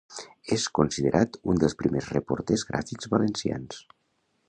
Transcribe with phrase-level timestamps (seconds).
[0.55, 3.83] És considerat un dels primers reporters gràfics valencians.